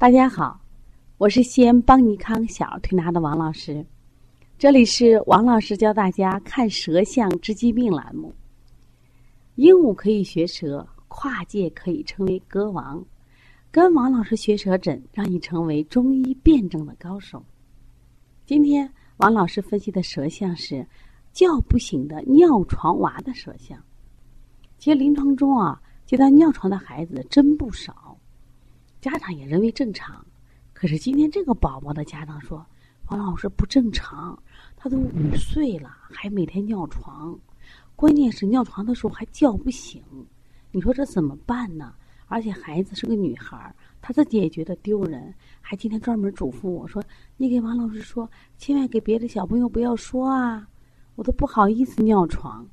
[0.00, 0.60] 大家好，
[1.16, 3.84] 我是西安邦尼康小儿推拿的王老师，
[4.56, 8.32] 这里是王老师教大家看舌象治疾病栏目。
[9.56, 13.04] 鹦鹉可以学舌，跨界可以成为歌王。
[13.72, 17.44] 跟王老师学舌诊，让你成为中医辩证的高手。
[18.46, 20.86] 今天王老师分析的舌象是
[21.32, 23.76] 叫不醒的尿床娃的舌象。
[24.78, 28.07] 其实临床中啊，接到尿床的孩子真不少。
[29.00, 30.26] 家长也认为正常，
[30.72, 32.66] 可是今天这个宝宝的家长说
[33.08, 34.36] ：“王老师不正常，
[34.76, 37.38] 他都五岁了，还每天尿床，
[37.94, 40.02] 关键是尿床的时候还叫不醒，
[40.72, 41.94] 你说这怎么办呢？
[42.26, 47.00] 而且孩子是个女孩，她自己也觉得丢人，还今天专门嘱咐我说：
[47.36, 48.28] 你给王老师说，
[48.58, 50.68] 千万给别的小朋友不要说啊，
[51.14, 52.66] 我都不好意思尿床。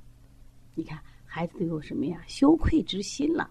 [0.73, 2.19] 你看孩子都有什么呀？
[2.25, 3.47] 羞愧之心了。”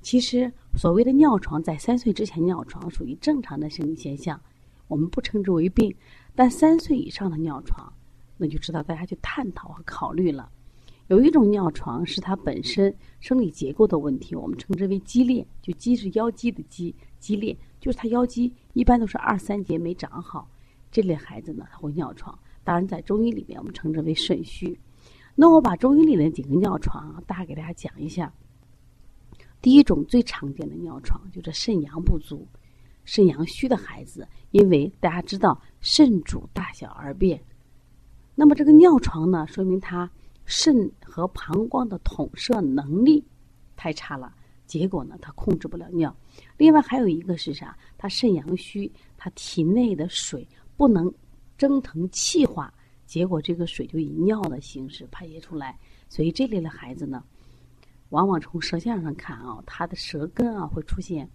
[0.00, 4.40] 其实，所谓的尿床，在三岁之前尿床属于正常的生理现象，
[4.86, 5.92] 我们不称之为病。
[6.36, 7.92] 但三岁以上的尿床，
[8.36, 10.48] 那就知道大家去探讨和考虑了。
[11.08, 20.48] 有一种尿床是它本身生理结构的问题，我们称之为肌裂，就肌是腰肌的肌，肌裂就是它腰肌一般都是二三节没长好，
[20.92, 22.38] 这类孩子呢他会尿床。
[22.62, 24.78] 当然，在中医里面我们称之为肾虚。
[25.34, 28.32] 那我把中医里的几个尿床大概给大家讲一下。
[29.60, 32.46] 第一种最常见的尿床就是肾阳不足、
[33.04, 37.42] 肾阳虚的孩子，因为大家知道肾主大小二便，
[38.36, 40.08] 那么这个尿床呢，说明他
[40.44, 43.24] 肾和膀胱的统摄能力
[43.74, 44.32] 太差了，
[44.64, 46.16] 结果呢，他控制不了尿。
[46.56, 47.76] 另外还有一个是啥？
[47.96, 51.12] 他肾阳虚，他体内的水不能
[51.56, 52.72] 蒸腾气化，
[53.06, 55.76] 结果这个水就以尿的形式排泄出来。
[56.08, 57.24] 所以这类的孩子呢。
[58.10, 61.28] 往往从舌象上看啊，他的舌根啊会出现，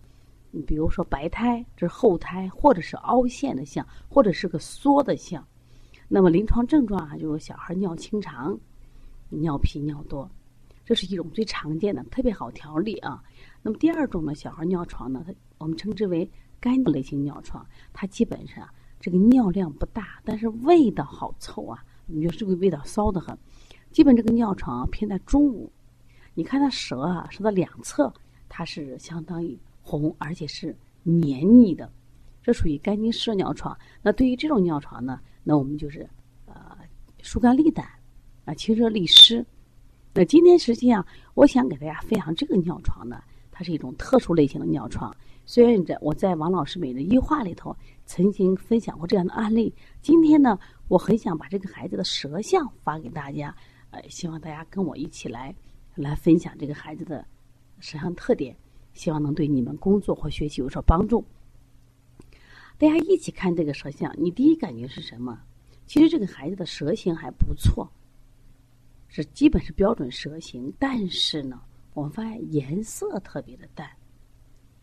[0.65, 5.45] 比如说白苔，这是厚苔，或者是凹陷的象，或者是个缩的象。
[6.07, 8.57] 那么临床症状啊，就是小孩尿清长，
[9.29, 10.27] 尿频尿多，
[10.83, 13.23] 这是一种最常见的，特别好调理啊。
[13.61, 16.27] 那么第二种呢，小孩尿床呢，它我们称之为
[16.59, 17.63] 干类型尿床，
[17.93, 18.67] 它基本上
[18.99, 23.37] 这个尿量不大，但是味道好臭啊，你觉得这个味道骚得很。
[23.91, 25.71] 基本这个尿床偏在中午。
[26.33, 28.11] 你看它舌啊，舌的两侧
[28.49, 31.91] 它是相当于红，而且是黏腻的，
[32.41, 33.77] 这属于肝经湿热尿床。
[34.01, 36.09] 那对于这种尿床呢，那我们就是
[36.45, 36.77] 呃
[37.21, 37.87] 疏肝利胆
[38.45, 39.45] 啊，清热利湿。
[40.13, 43.21] 那今天实际上我想给大家分享这个尿床呢，
[43.51, 45.15] 它是一种特殊类型的尿床。
[45.45, 50.57] 虽然在我在王老师每日一话里头曾经分享过这样的案例，今天呢，
[50.87, 53.53] 我很想把这个孩子的舌象发给大家，
[53.91, 55.53] 呃，希望大家跟我一起来。
[55.95, 57.25] 来分享这个孩子的
[57.79, 58.55] 舌象特点，
[58.93, 61.23] 希望能对你们工作或学习有所帮助。
[62.77, 65.39] 大家一起看这个舌象，你第一感觉是什么？
[65.85, 67.87] 其实这个孩子的舌形还不错，
[69.07, 71.61] 是基本是标准舌形，但是呢，
[71.93, 73.87] 我们发现颜色特别的淡，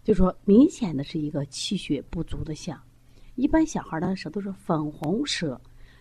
[0.05, 2.81] 就说明显的是一个气血不足的象。
[3.35, 5.61] 一般小孩的舌都是粉红舌，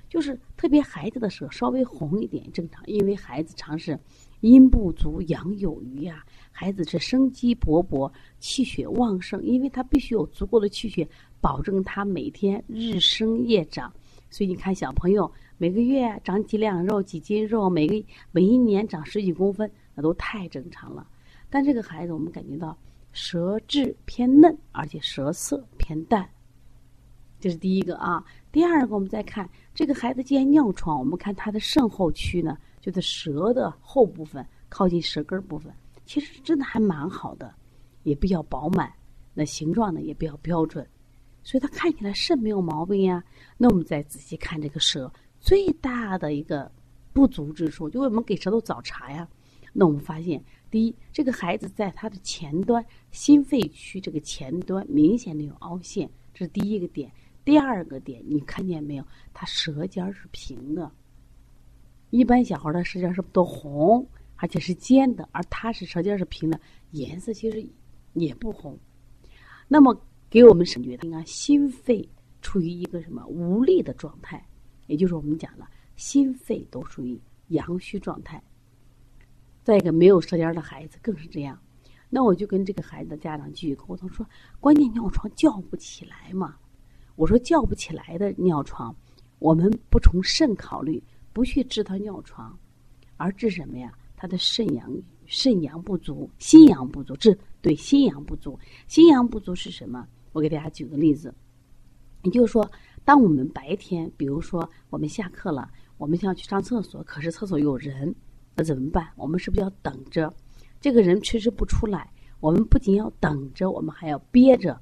[0.09, 3.97] 就是特别孩子的舌稍微红一点正常，因为孩子常是。
[4.42, 6.24] 阴不足，阳有余呀。
[6.50, 8.09] 孩子是生机勃勃，
[8.40, 11.06] 气血旺盛，因为他必须有足够的气血，
[11.42, 13.92] 保证他每天日升夜长。
[14.30, 21.06] 所以你看，小朋友每个月长几两肉、几斤肉，每个每一年长十几公分，那都太正常了。
[21.50, 22.78] 但这个孩子，我们感觉到
[23.12, 26.30] 舌质偏嫩，而且舌色偏淡，
[27.42, 28.24] 这是第一个啊。
[28.52, 32.58] 第二个，我们再看这个孩子既然尿床，我们看他的肾后区呢。
[32.82, 35.72] 就是舌的后部分，靠近舌根部分，
[36.06, 37.54] 其实真的还蛮好的，
[38.04, 38.90] 也比较饱满，
[39.34, 40.88] 那形状呢也比较标准，
[41.44, 43.22] 所以他看起来肾没有毛病呀。
[43.58, 45.12] 那我们再仔细看这个舌，
[45.42, 46.72] 最大的一个
[47.12, 49.28] 不足之处，就我们给舌头找茬呀。
[49.74, 57.12] 那我们发现，第一，这个孩子在他的前端心肺区这个前端明显的有凹陷，这是第一个点。
[57.45, 59.06] 第二个点，你看见没有？
[59.33, 60.91] 他舌尖是平的。
[62.12, 66.59] 一般小孩的舌尖是不都红，而且是尖的，而他是舌尖是平的，
[66.91, 67.68] 颜色其实
[68.13, 68.77] 也不红。
[69.68, 69.95] 那么
[70.30, 72.07] 给我们感觉，应该心肺
[72.41, 74.44] 处于一个什么无力的状态，
[74.88, 78.41] 也就是我们讲了，心肺都属于阳虚状态。
[79.63, 81.59] 再一个，没有舌尖的孩子更是这样。
[82.09, 84.25] 那我就跟这个孩子的家长继续沟通说：
[84.59, 86.57] 关键尿床叫不起来嘛。
[87.19, 88.95] 我说叫不起来的尿床，
[89.39, 91.04] 我们不从肾考虑。
[91.33, 92.57] 不去治他尿床，
[93.18, 93.94] 而治什么呀？
[94.16, 94.89] 他的肾阳
[95.25, 97.16] 肾阳不足，心阳不足。
[97.18, 98.57] 治对心阳不足，
[98.88, 100.07] 心阳不足是什么？
[100.31, 101.33] 我给大家举个例子，
[102.24, 102.69] 也就是说，
[103.04, 108.15] 当我们白天，比如说我们下课了，我们想要去上厕所，可是厕所有人，
[108.56, 109.07] 那怎么办？
[109.18, 110.33] 我们是不是要等着？
[110.81, 114.81] 这个人迟迟不出来，我们不仅要等着，我们还要憋着。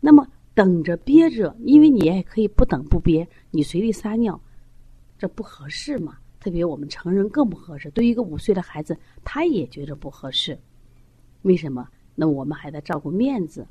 [0.00, 0.26] 那么
[0.58, 4.40] 等着憋着，因为你也可以不等不憋，你随地撒尿，
[5.16, 6.18] 这不合适嘛？
[6.40, 7.88] 特别我们成人更不合适。
[7.92, 10.58] 对于一个五岁的孩子，他也觉得不合适。
[11.42, 11.88] 为什么？
[12.16, 13.64] 那我们还在照顾面子。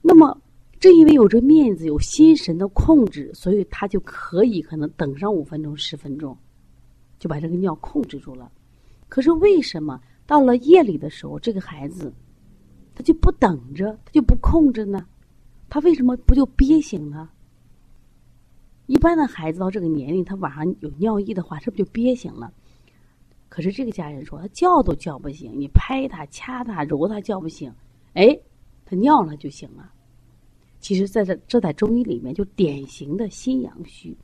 [0.00, 0.40] 那么，
[0.80, 6.34] 正因为有这面子，有心神的控制，所以他就可以可能等上五分钟、十分钟，
[7.18, 8.50] 就把这个尿控制住了。
[9.10, 12.10] 可是为什么到了夜里的时候，这个孩子
[12.94, 15.06] 他就不等着，他就不控制呢？
[15.76, 17.30] 他为什么不就憋醒了？
[18.86, 22.50] 一般的孩子到这个年龄，他晚上有尿意的话，是不是就憋醒了？
[23.50, 27.70] 可是这个家人说，他叫都叫不醒，你拍他、掐他、揉他，叫不醒。
[28.14, 28.40] 哎，
[28.86, 29.92] 他尿了就醒了。
[30.80, 34.16] 其实，在这这在中医里面就典型的心阳虚。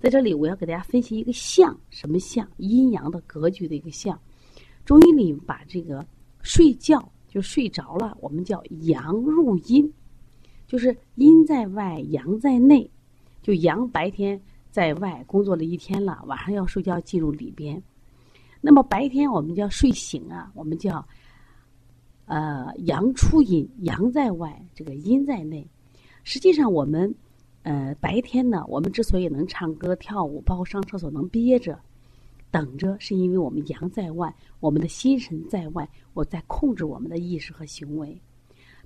[0.00, 2.44] 在这里，我要给大家分析一个象，什么象？
[2.56, 4.20] 阴阳的格局的一个象。
[4.84, 6.04] 中医里把这个
[6.42, 9.88] 睡觉就睡着了，我们叫阳入阴，
[10.68, 12.88] 就是阴在外，阳在内。
[13.40, 14.38] 就阳白天
[14.70, 17.82] 在外工作了一天了，晚上要睡觉进入里边。
[18.60, 21.02] 那么白天我们叫睡醒啊，我们叫
[22.26, 25.66] 呃阳出阴，阳在外，这个阴在内。
[26.24, 27.14] 实际上，我们
[27.62, 31.78] 呃白天呢，我们之所以能唱歌跳舞，包括上厕所能憋着
[32.50, 38.20] 等着，是因为我们阳在外，我们的心神在外，我在控制我们的意识和行为。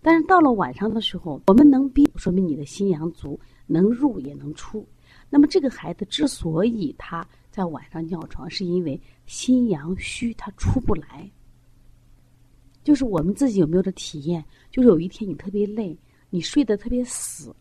[0.03, 4.85] 但是到了晚上的时候，我们能憋，说明你的心阳足，能入也能出。
[5.31, 11.31] 那么这个孩子之所以他在晚上尿床，是因为心阳虚，他出不来。
[12.83, 14.45] 就是我们自己有没有这体验？
[14.71, 15.97] 就是有一天你特别累。
[16.35, 17.55] 你睡得特别死，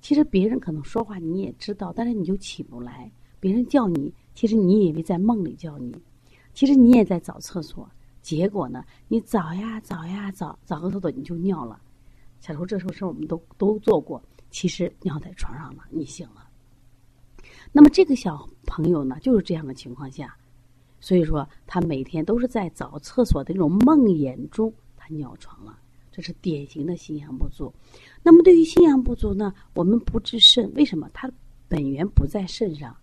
[0.00, 3.12] 其实别人可能说话你也知道，但是你就起不来。
[3.38, 5.94] 别人叫你，其实你以为在梦里叫你，
[6.54, 7.86] 其实你也在找厕所。
[8.26, 11.80] 结果呢，你找呀找呀找，找个厕所你就尿了。
[12.40, 14.20] 小时候这时候事我们都都做过，
[14.50, 16.44] 其实尿在床上了，你醒了。
[17.70, 20.36] 那么这个小朋友呢，就是这样的情况下，
[20.98, 25.78] 所以说他每天都是在找厕所的那种梦魇中，他尿床了。
[26.10, 27.72] 这是典型的心阳不足。
[28.24, 31.08] 那么，对于心阳不足呢，我们不治肾，为什么？
[31.14, 31.30] 它
[31.68, 32.96] 本源不在肾上，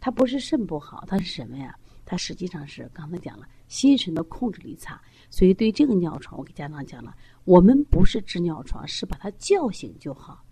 [0.00, 1.76] 它不是肾不好，它是什么呀？
[2.04, 5.00] 它实际上是刚才讲了，心神的控制力差。
[5.30, 7.14] 所以，对这个尿床，我给家长讲了，
[7.44, 10.44] 我们不是治尿床，是把他叫醒就好。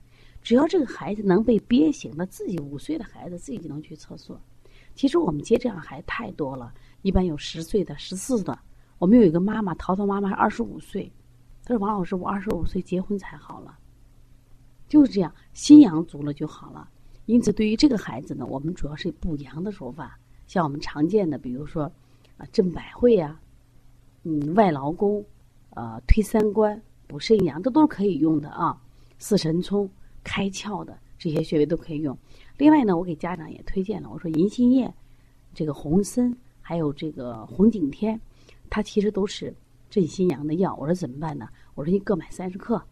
[0.43, 4.41] 只要这个孩子能被憋醒，他自己五岁的孩子自己就能去厕所。
[4.95, 8.59] 其实我们接这样孩子太多了，一般有十岁的、十四的。
[8.99, 11.11] 我们有一个妈妈，淘淘妈妈二十五岁。
[11.63, 13.79] 他说：“王老师，我二十五岁结婚才好了，
[14.89, 16.89] 就是这样，心阳足了就好了。
[17.27, 20.19] 因此，对于这个孩子呢，我们主要是补阳的手法，
[20.51, 21.85] 像我们常见的，比如说
[22.37, 23.39] 啊，镇百会呀，
[24.25, 25.25] 嗯，外劳宫，
[25.77, 28.77] 呃，推三关、补肾阳，这都是可以用的啊。
[29.21, 29.89] 四神聪、
[30.25, 32.19] 开窍的这些穴位都可以用。
[32.59, 34.93] 另外呢，我给家长也推荐了，我说银杏叶、
[35.55, 38.21] 这个红参，还有这个红景天，
[38.69, 39.55] 它其实都是。”
[39.89, 41.49] 镇心阳的药，我说怎么办呢？
[41.77, 42.83] 我说你各买三十克，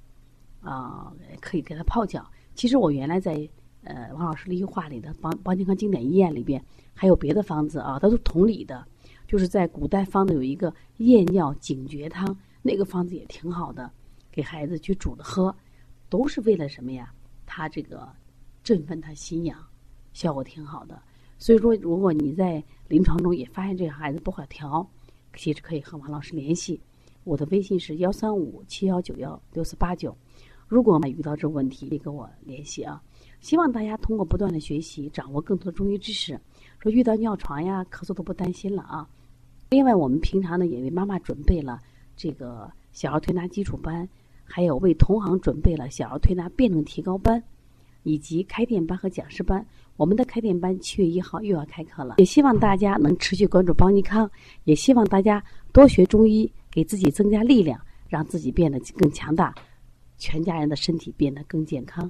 [0.60, 2.24] 啊，可以给他泡脚。
[2.54, 3.48] 其实我原来在
[3.88, 6.62] 呃王老师的一句话里的《邦邦健康经典医院》里边
[6.94, 8.86] 还有别的方子啊，它都同理的。
[9.26, 13.90] 就是在古代方子有一个夜尿警觉汤，那个方子也挺好的，
[14.30, 15.54] 给孩子去煮着喝，
[16.08, 17.12] 都是为了什么呀？
[17.44, 18.08] 他这个
[18.62, 19.58] 振奋他心阳，
[20.12, 21.02] 效果挺好的。
[21.38, 24.88] 所以说，如果你在临床中也发现这个孩子不好调，
[25.36, 26.80] 其实可以和王老师联系。
[27.24, 30.16] 我的微信是幺三五七幺九幺六四八九，
[30.66, 33.02] 如果遇到这个问题，你跟我联系啊。
[33.40, 36.38] 希望大家通过不断的学习，掌握更多的中医知识，
[36.80, 39.08] 说遇到尿床呀、咳嗽都不担心了啊。
[39.70, 41.80] 另外，我们平常呢也为妈妈准备了
[42.16, 44.08] 这个小儿推拿基础班，
[44.44, 47.42] 还有为同行准备了小儿推拿辩证提高班，
[48.02, 49.64] 以及开店班和讲师班。
[49.96, 54.30] 我们的开店班七月一号又要开课了，也希望大家能持续关注邦尼康，
[54.64, 55.42] 也希望大家
[55.72, 56.50] 多学中医。
[56.70, 59.52] 给自己增加力量，让自己变得更强大，
[60.18, 62.08] 全家人的身体变得更健康。